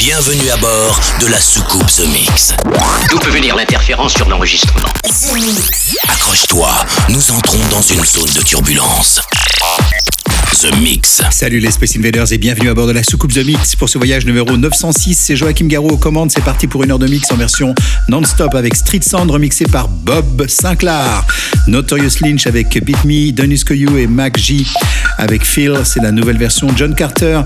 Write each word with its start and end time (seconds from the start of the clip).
Bienvenue 0.00 0.48
à 0.48 0.56
bord 0.56 0.98
de 1.20 1.26
la 1.26 1.38
soucoupe 1.38 1.86
The 1.88 2.06
Mix. 2.10 2.54
D'où 3.10 3.18
peut 3.18 3.28
venir 3.28 3.54
l'interférence 3.54 4.14
sur 4.14 4.26
l'enregistrement 4.30 4.88
Accroche-toi, 6.08 6.70
nous 7.10 7.30
entrons 7.32 7.58
dans 7.70 7.82
une 7.82 8.02
zone 8.02 8.32
de 8.34 8.40
turbulence. 8.40 9.20
The 10.60 10.74
Mix. 10.80 11.20
Salut 11.30 11.60
les 11.60 11.70
Space 11.70 11.96
Invaders 11.96 12.32
et 12.32 12.38
bienvenue 12.38 12.70
à 12.70 12.74
bord 12.74 12.86
de 12.86 12.92
la 12.92 13.02
soucoupe 13.02 13.32
The 13.34 13.44
Mix 13.44 13.76
pour 13.76 13.90
ce 13.90 13.98
voyage 13.98 14.24
numéro 14.24 14.56
906. 14.56 15.14
C'est 15.18 15.36
Joachim 15.36 15.66
Garou 15.66 15.88
aux 15.88 15.96
commandes. 15.98 16.30
C'est 16.30 16.44
parti 16.44 16.66
pour 16.66 16.82
une 16.82 16.92
heure 16.92 16.98
de 16.98 17.06
mix 17.06 17.30
en 17.30 17.36
version 17.36 17.74
non-stop 18.08 18.54
avec 18.54 18.76
Street 18.76 19.00
Sound 19.02 19.30
remixé 19.30 19.66
par 19.66 19.88
Bob 19.88 20.46
Sinclair. 20.48 21.26
Notorious 21.66 22.20
Lynch 22.22 22.46
avec 22.46 22.82
Beat 22.82 23.04
Me, 23.04 23.32
Dennis 23.32 23.64
Koyu 23.64 23.98
et 23.98 24.06
Mac 24.06 24.38
J 24.38 24.66
avec 25.18 25.44
Phil. 25.44 25.74
C'est 25.84 26.02
la 26.02 26.10
nouvelle 26.10 26.38
version. 26.38 26.68
John 26.74 26.94
Carter. 26.94 27.42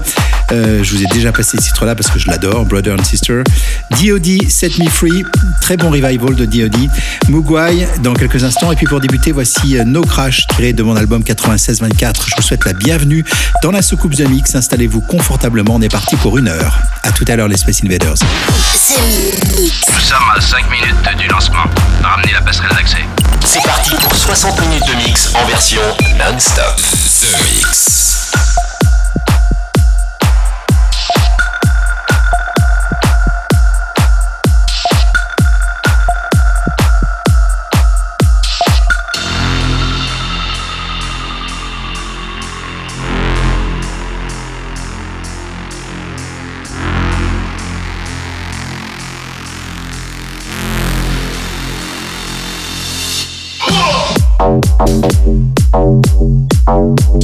Euh, 0.52 0.82
je 0.82 0.94
vous 0.94 1.02
ai 1.02 1.06
déjà 1.06 1.32
passé 1.32 1.56
ce 1.56 1.62
titre-là 1.62 1.94
parce 1.94 2.10
que 2.10 2.18
je 2.18 2.28
l'adore. 2.28 2.64
Brother 2.64 2.96
and 2.98 3.04
Sister. 3.04 3.42
D.O.D. 3.98 4.46
Set 4.48 4.78
Me 4.78 4.88
Free. 4.88 5.24
Très 5.60 5.76
bon 5.76 5.90
revival 5.90 6.34
de 6.34 6.44
D.O.D. 6.44 6.88
Mugwai 7.28 7.88
dans 8.02 8.14
quelques 8.14 8.44
instants. 8.44 8.72
Et 8.72 8.76
puis 8.76 8.86
pour 8.86 9.00
débuter, 9.00 9.32
voici 9.32 9.78
euh, 9.78 9.84
No 9.84 10.02
Crash 10.02 10.46
tiré 10.48 10.72
de 10.72 10.82
mon 10.82 10.96
album 10.96 11.22
96-24. 11.22 12.28
Je 12.28 12.36
vous 12.36 12.42
souhaite 12.42 12.64
la 12.64 12.72
bienvenue 12.72 13.24
dans 13.62 13.70
la 13.70 13.82
soucoupe 13.82 14.14
The 14.14 14.28
Mix. 14.28 14.54
Installez-vous 14.54 15.00
confortablement. 15.00 15.74
On 15.76 15.82
est 15.82 15.88
parti 15.88 16.16
pour 16.16 16.38
une 16.38 16.48
heure. 16.48 16.78
À 17.02 17.12
tout 17.12 17.24
à 17.28 17.36
l'heure 17.36 17.48
les 17.48 17.56
Space 17.56 17.82
Invaders. 17.84 18.14
Nous 18.90 20.00
sommes 20.00 20.30
à 20.36 20.40
5 20.40 20.70
minutes 20.70 21.18
du 21.18 21.28
lancement. 21.28 21.64
Ramenez 22.02 22.32
la 22.32 22.42
passerelle 22.42 22.70
d'accès. 22.74 23.04
C'est 23.44 23.62
parti 23.62 23.94
pour 24.00 24.14
60 24.14 24.60
minutes 24.60 24.86
de 24.86 25.04
mix 25.04 25.32
en 25.34 25.46
version 25.46 25.80
non-stop. 26.18 26.76
The 26.76 27.32
Mix. 27.44 28.63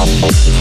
I'm 0.00 0.08
sorry. 0.08 0.53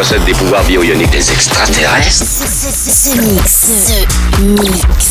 Possède 0.00 0.24
des 0.24 0.32
pouvoirs 0.32 0.64
bio-ioniques. 0.64 1.10
Des 1.10 1.30
extraterrestres 1.30 2.24
Ce 2.24 3.10
mix. 3.20 3.68
Ce 3.86 4.40
mix. 4.40 5.09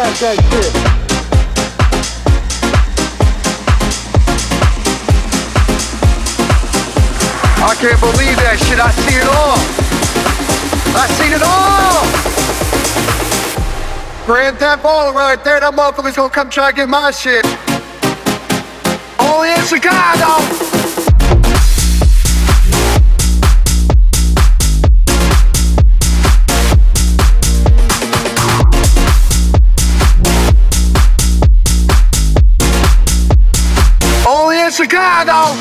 I 0.00 0.04
can't 7.80 7.98
believe 8.00 8.36
that 8.38 8.58
shit. 8.62 8.78
I 8.78 8.92
see 8.92 9.16
it 9.18 9.26
all. 9.26 9.58
I 10.94 11.06
seen 11.18 11.32
it 11.34 11.42
all. 11.42 12.06
Grand 14.24 14.58
Theft 14.58 14.84
Auto 14.84 15.12
right 15.12 15.42
there. 15.42 15.58
That 15.58 15.74
motherfucker's 15.74 16.14
gonna 16.14 16.30
come 16.30 16.48
try 16.48 16.70
to 16.70 16.76
get 16.76 16.88
my 16.88 17.10
shit. 17.10 17.44
Only 19.18 19.50
in 19.50 19.64
Chicago. 19.66 20.67
Chicago. 34.98 35.54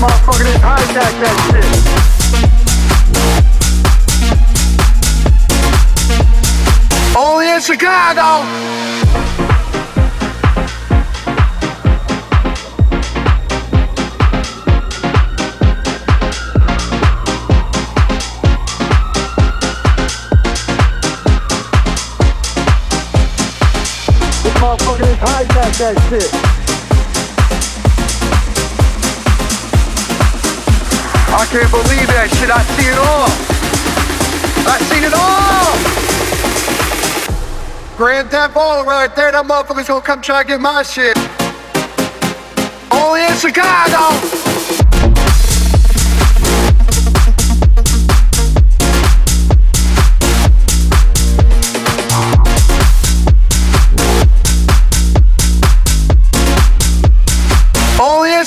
Motherfucker 0.00 0.42
didn't 0.42 0.62
hijack 0.62 1.14
that 1.22 1.36
shit. 1.46 1.66
Only 7.16 7.46
in 7.50 7.60
Chicago. 7.60 8.81
That 25.82 25.96
shit. 26.08 26.30
I 31.34 31.46
can't 31.46 31.70
believe 31.70 32.06
that 32.08 32.28
shit. 32.38 32.50
I 32.50 32.62
see 32.76 32.86
it 32.86 32.98
all. 32.98 33.30
I 34.68 34.78
seen 34.90 35.02
it 35.02 35.14
all. 35.14 35.72
Grand 37.96 38.30
Theft 38.30 38.56
Auto 38.56 38.84
right 38.84 39.14
there. 39.16 39.32
That 39.32 39.44
motherfucker's 39.44 39.88
gonna 39.88 40.02
come 40.02 40.22
try 40.22 40.42
to 40.42 40.48
get 40.48 40.60
my 40.60 40.82
shit. 40.82 41.16
Only 42.92 43.24
in 43.24 43.36
Chicago. 43.36 44.41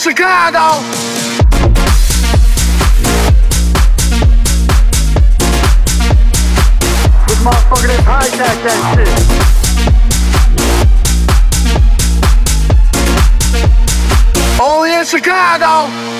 Chicago. 0.05 0.85
This 7.25 7.39
motherfucker 7.41 7.89
that 8.61 8.79
shit. 8.93 9.09
Only 14.61 14.93
in 14.93 15.05
Chicago. 15.05 16.14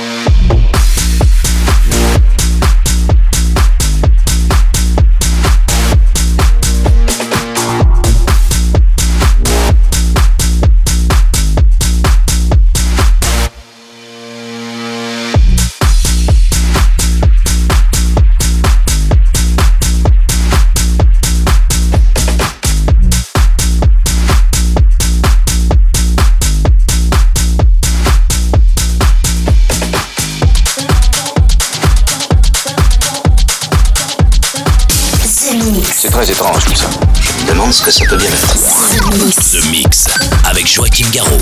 Ce 37.72 37.82
que 37.82 37.92
ça 37.92 38.06
peut 38.06 38.18
bien 38.18 38.30
être? 38.30 38.58
The 39.52 39.66
Mix 39.72 40.06
avec 40.46 40.72
Joachim 40.72 41.08
Garraud. 41.12 41.42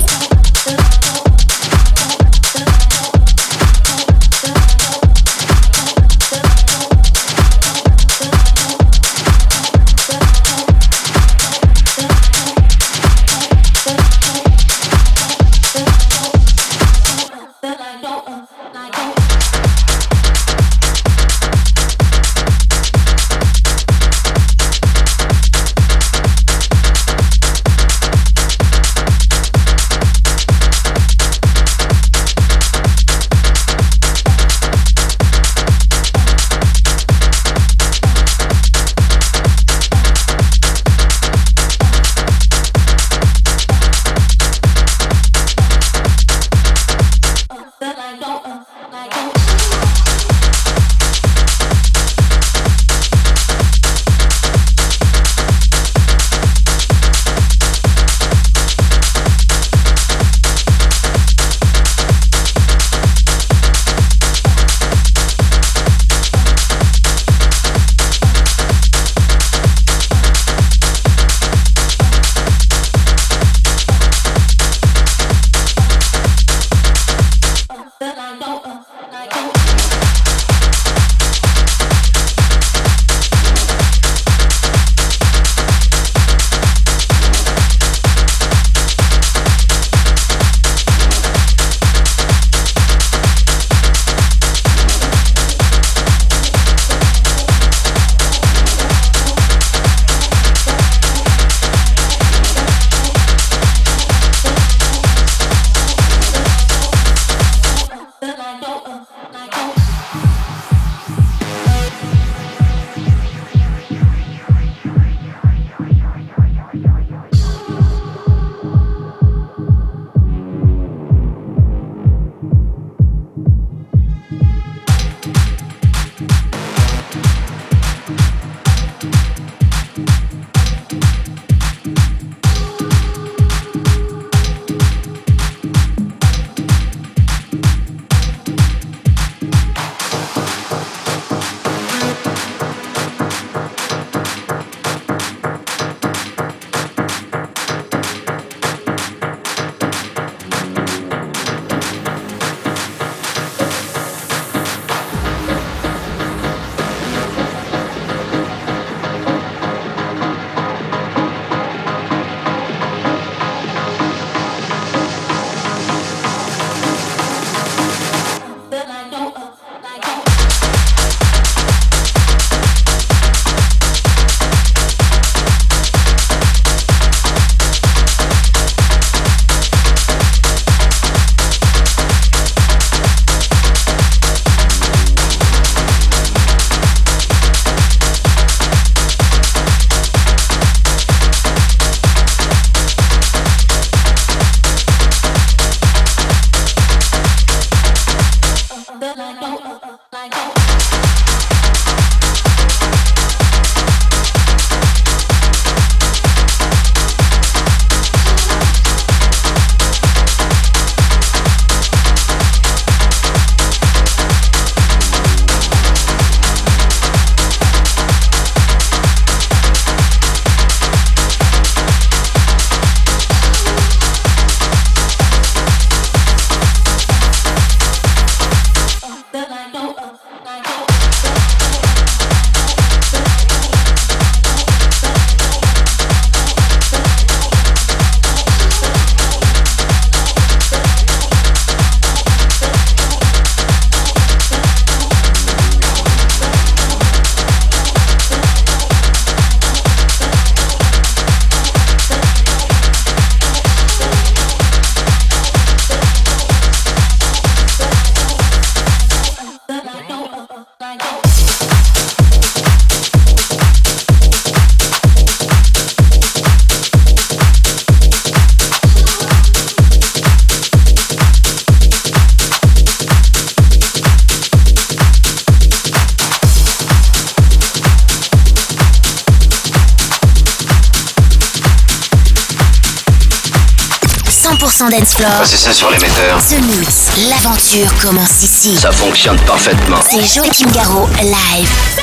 Dance 284.59 285.15
Floor. 285.15 285.31
c'est 285.45 285.57
ça 285.57 285.73
sur 285.73 285.89
l'émetteur. 285.89 286.37
The 286.37 286.61
Mix, 286.61 287.07
l'aventure 287.29 287.91
commence 287.99 288.43
ici. 288.43 288.75
Ça 288.77 288.91
fonctionne 288.91 289.39
parfaitement. 289.41 289.97
C'est 290.07 290.23
Joachim 290.23 290.69
Garraud, 290.71 291.09
live. 291.21 292.02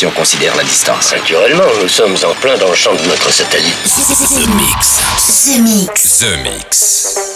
Si 0.00 0.06
on 0.06 0.10
considère 0.12 0.56
la 0.56 0.64
distance. 0.64 1.12
Naturellement, 1.12 1.62
nous 1.82 1.88
sommes 1.88 2.16
en 2.24 2.34
plein 2.40 2.56
dans 2.56 2.70
le 2.70 2.74
champ 2.74 2.94
de 2.94 3.06
notre 3.06 3.30
satellite. 3.30 3.76
The 3.84 4.48
Mix. 4.48 5.02
The 5.44 5.60
Mix. 5.60 6.18
The 6.20 6.38
Mix. 6.42 7.29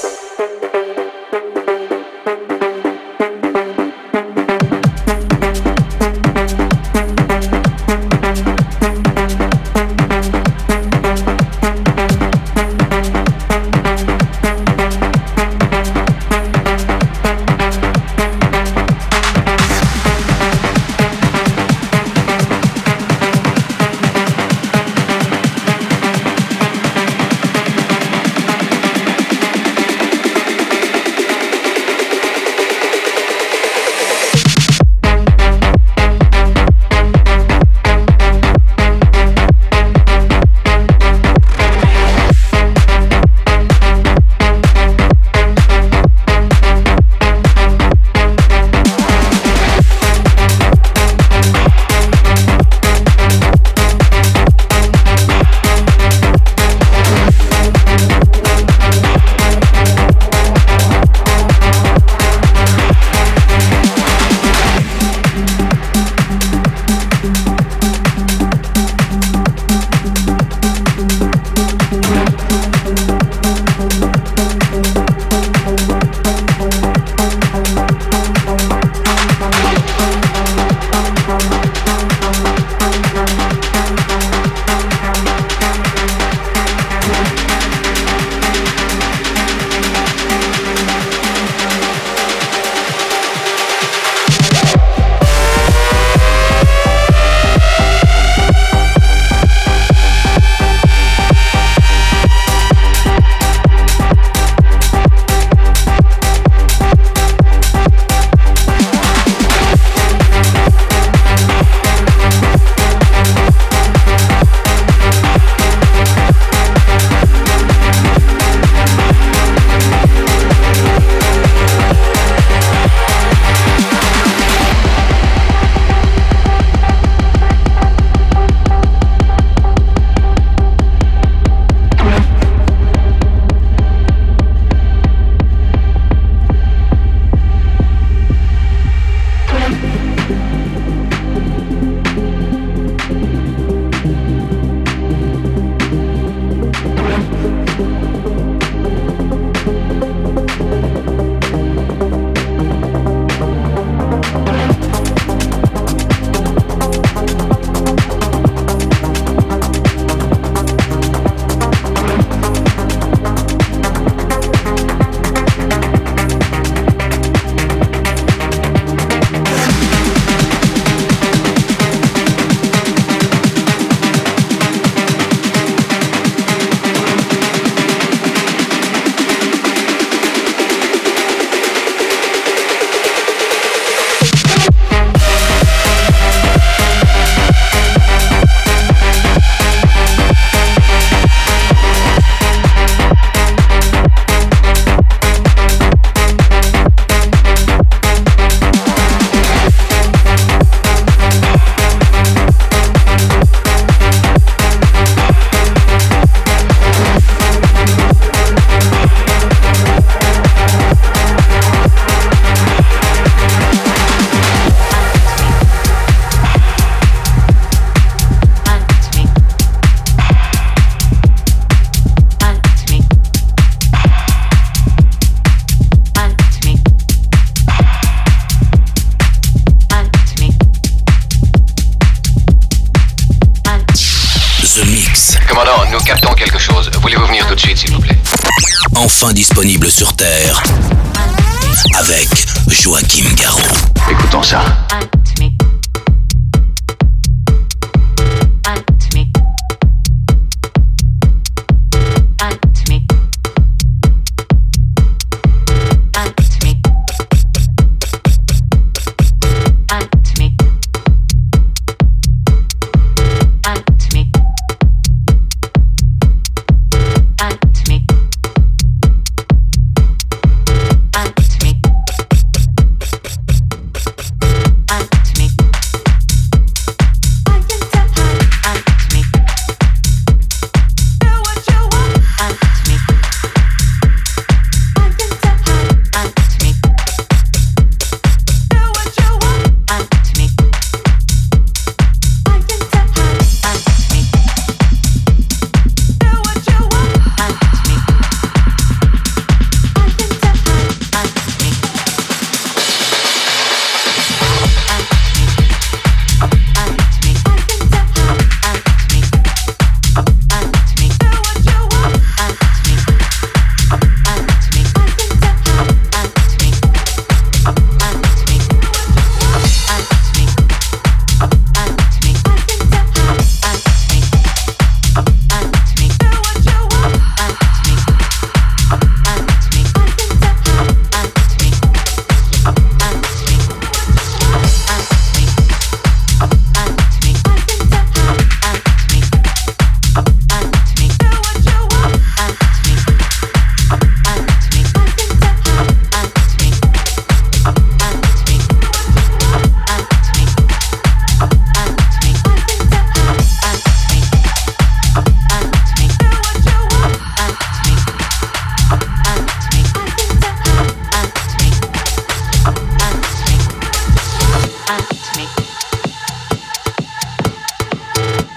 at 364.89 365.37
me 365.37 365.47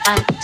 at 0.05 0.36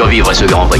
survivre 0.00 0.30
à 0.30 0.34
ce 0.34 0.46
grand 0.46 0.64
voyage. 0.64 0.79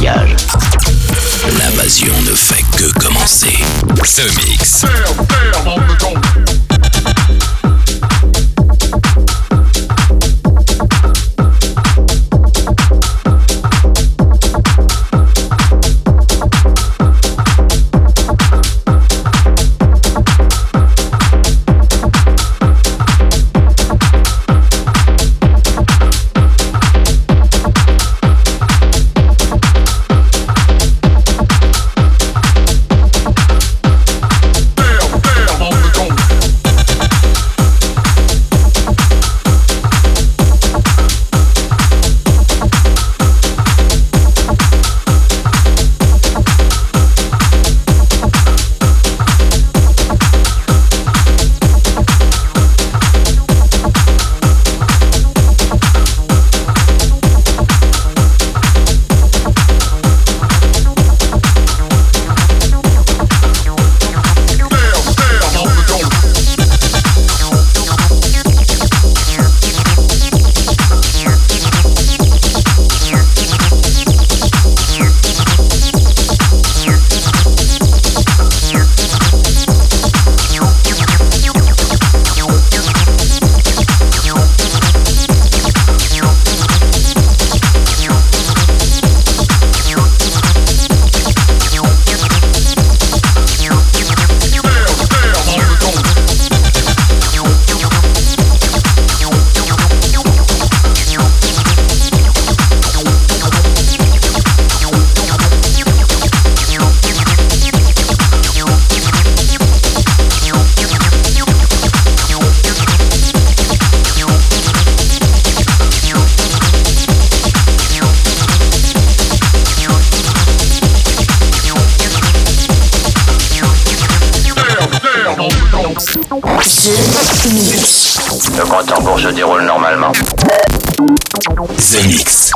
The 132.01 132.07
Mix. 132.07 132.51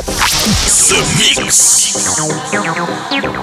The 0.89 0.97
Mix. 3.19 3.34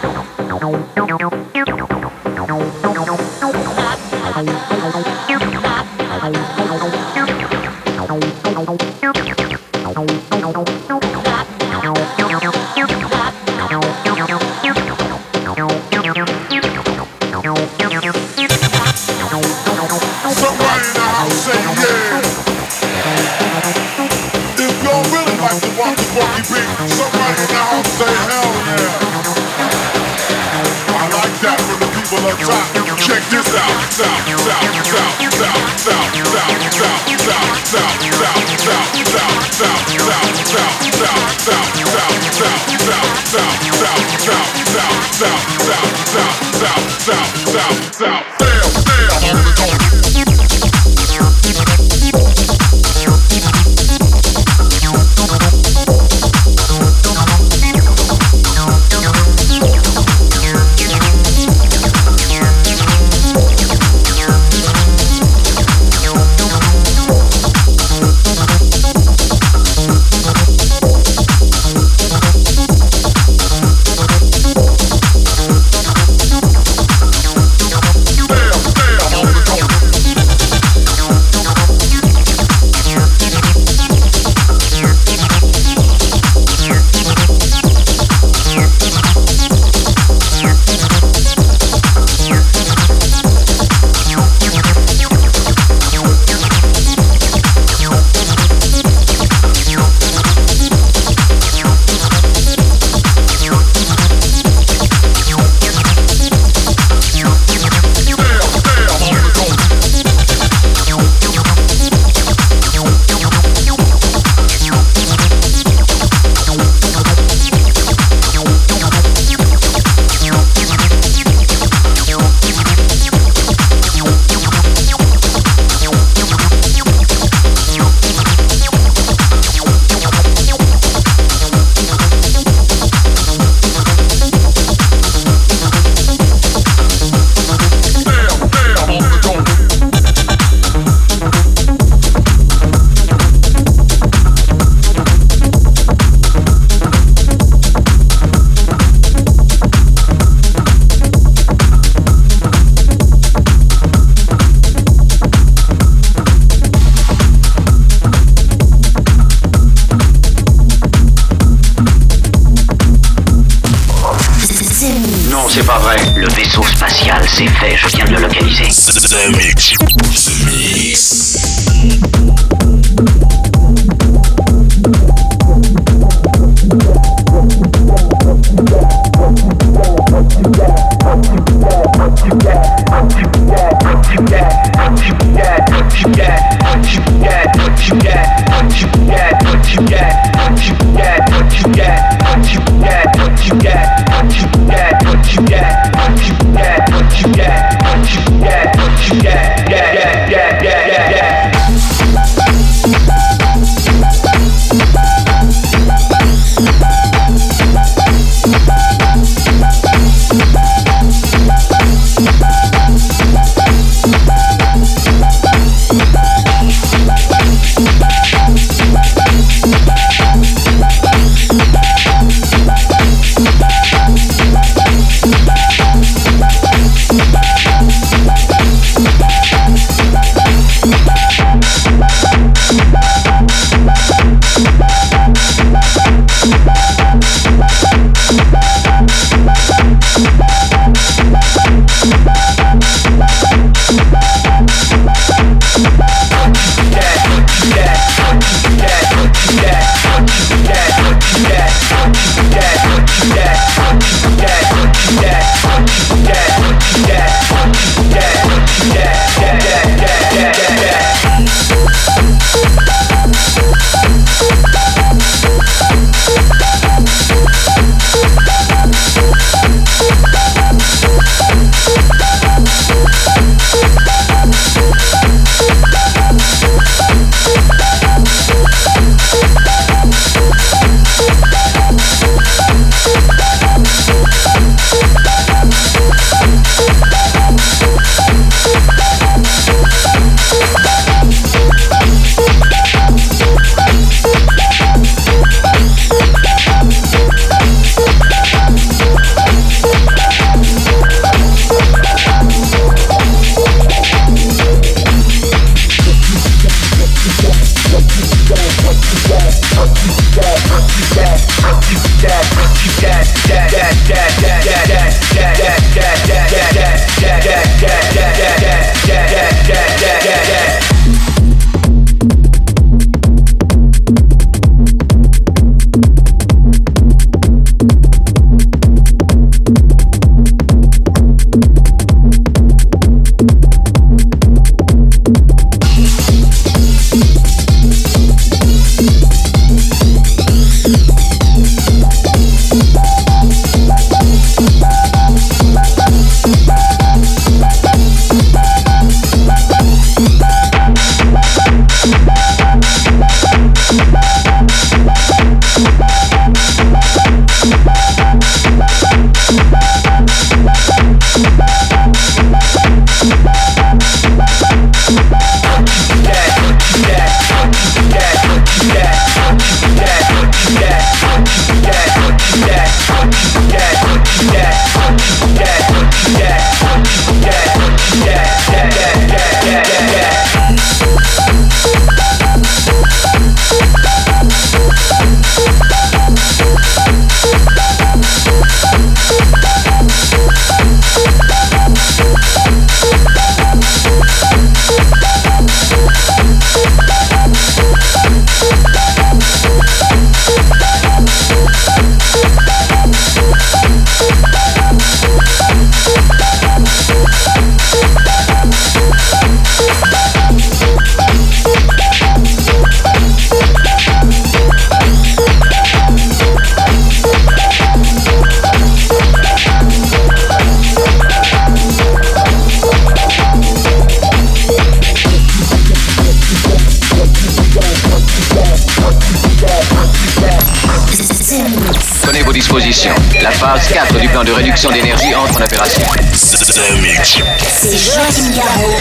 D'énergie 434.92 435.34
entre 435.34 435.60
en 435.60 435.64
opération. 435.64 436.02
C'est 436.32 437.96
Joachim 437.96 438.50
Garraud 438.54 438.94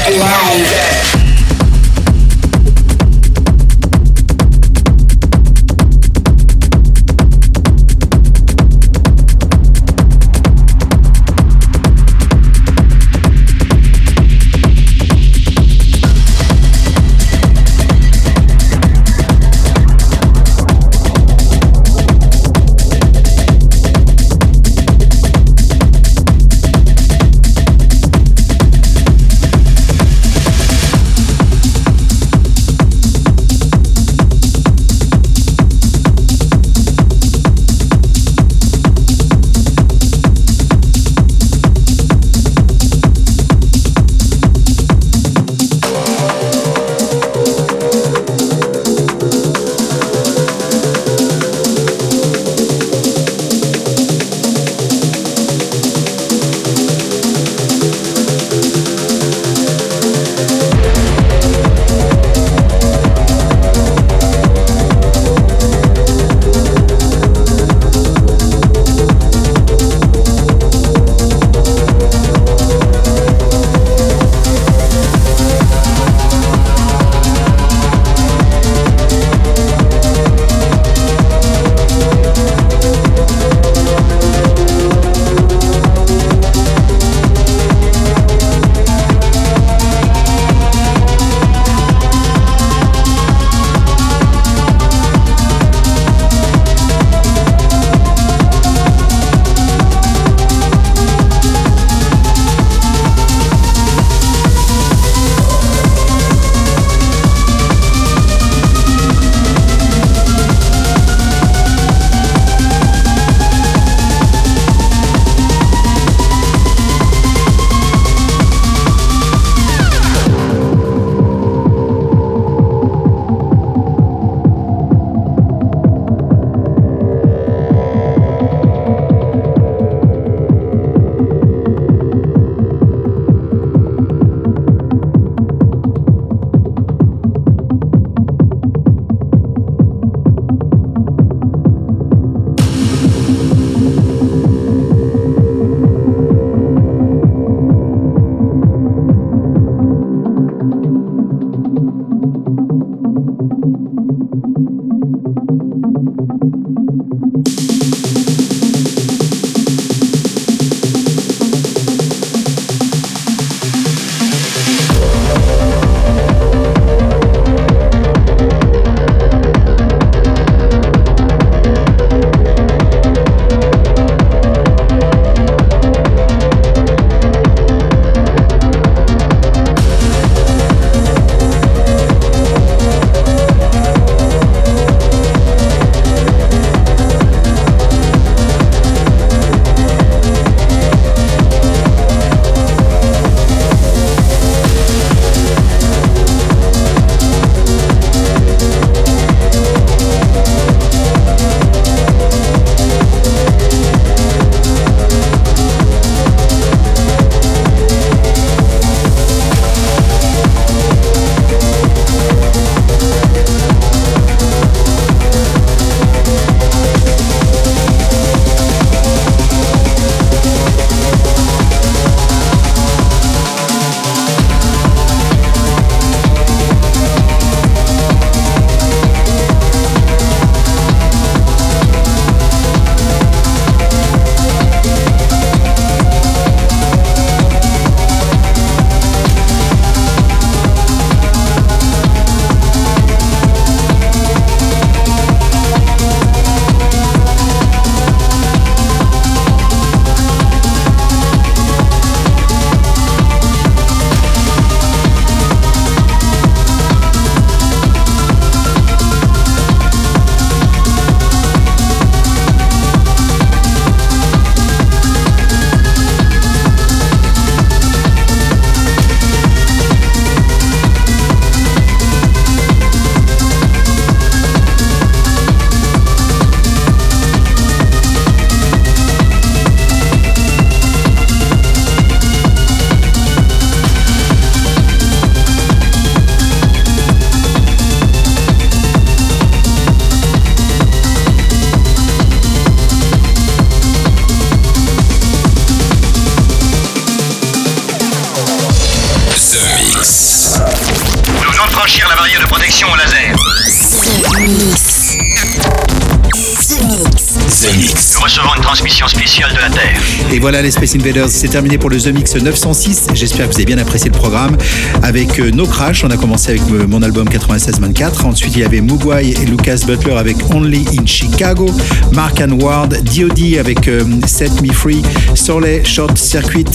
voilà 310.52 310.64
les 310.64 310.72
Space 310.72 310.96
Invaders, 310.96 311.30
c'est 311.30 311.48
terminé 311.48 311.78
pour 311.78 311.90
le 311.90 311.98
The 311.98 312.08
Mix 312.08 312.36
906. 312.36 313.08
J'espère 313.14 313.48
que 313.48 313.54
vous 313.54 313.60
avez 313.60 313.66
bien 313.66 313.78
apprécié 313.78 314.10
le 314.12 314.18
programme. 314.18 314.58
Avec 315.02 315.40
euh, 315.40 315.50
No 315.50 315.66
Crash, 315.66 316.04
on 316.04 316.10
a 316.10 316.18
commencé 316.18 316.50
avec 316.50 316.64
euh, 316.74 316.88
mon 316.88 317.02
album 317.04 317.26
96-24. 317.30 318.26
Ensuite, 318.26 318.54
il 318.58 318.60
y 318.60 318.66
avait 318.66 318.82
Mugwai 318.82 319.30
et 319.30 319.46
Lucas 319.46 319.84
Butler 319.88 320.12
avec 320.18 320.36
Only 320.54 320.86
in 321.00 321.06
Chicago. 321.06 321.68
Mark 322.12 322.42
and 322.42 322.60
Ward, 322.60 323.02
D.O.D. 323.02 323.60
avec 323.60 323.88
euh, 323.88 324.04
Set 324.26 324.62
Me 324.62 324.74
Free. 324.74 325.02
Sorley, 325.36 325.86
Short 325.86 326.18
Circuit. 326.18 326.66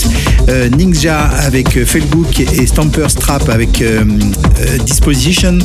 Ninja 0.79 1.25
avec 1.25 1.85
Felbook 1.85 2.41
et 2.41 2.67
Stamper 2.67 3.09
Strap 3.09 3.49
avec 3.49 3.83
Disposition. 4.87 5.59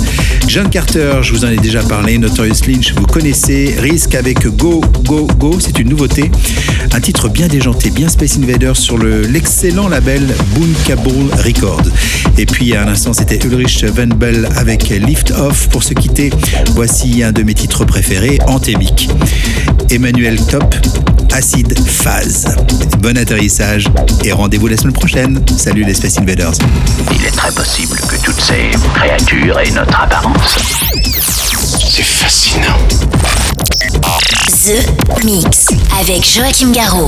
John 0.48 0.70
Carter, 0.70 1.20
je 1.22 1.32
vous 1.32 1.46
en 1.46 1.50
ai 1.50 1.58
déjà 1.58 1.84
parlé. 1.84 2.18
Notorious 2.18 2.66
Lynch, 2.68 2.94
vous 2.96 3.06
connaissez. 3.06 3.76
Risk 3.78 4.16
avec 4.16 4.46
Go, 4.58 4.82
Go, 5.06 5.28
Go, 5.38 5.58
c'est 5.60 5.78
une 5.80 5.90
nouveauté. 5.90 6.32
Un 6.94 7.00
titre 7.00 7.30
bien 7.30 7.48
déjanté, 7.48 7.90
bien 7.90 8.10
Space 8.10 8.38
Invaders 8.38 8.76
sur 8.76 8.98
le- 8.98 9.22
l'excellent 9.22 9.88
label 9.88 10.22
Boon 10.54 10.68
Kaboul 10.86 11.32
Records. 11.44 11.82
Et 12.38 12.46
puis 12.46 12.76
à 12.76 12.84
l'instant, 12.84 13.14
c'était 13.14 13.40
Ulrich 13.46 13.86
Van 13.86 14.08
Bell 14.08 14.48
avec 14.58 14.90
Lift 14.90 15.32
Off. 15.32 15.70
Pour 15.70 15.84
se 15.84 15.94
quitter, 15.94 16.30
voici 16.72 17.24
un 17.24 17.32
de 17.32 17.44
mes 17.44 17.54
titres 17.54 17.86
préférés, 17.86 18.40
Antémique. 18.48 19.10
Emmanuel 19.90 20.38
Top, 20.48 20.76
Acid 21.34 21.74
Phase. 21.88 22.56
Bon 23.00 23.18
atterrissage 23.18 23.86
et 24.26 24.32
rendez-vous 24.34 24.68
la 24.68 24.78
semaine 24.78 24.94
prochaine. 24.94 25.42
Salut 25.58 25.86
les 25.86 25.94
Space 25.94 26.18
Invaders. 26.20 26.54
Il 27.16 27.26
est 27.26 27.32
très 27.32 27.52
possible 27.54 27.98
que 28.10 28.18
toutes 28.22 28.42
ces 28.42 28.72
créatures 28.96 29.60
aient 29.60 29.72
notre 29.72 29.98
apparence. 30.02 30.58
C'est 31.90 32.04
fascinant. 32.04 32.78
The 34.64 35.24
Mix 35.26 35.70
avec 36.00 36.24
Joachim 36.24 36.72
Garraud. 36.72 37.08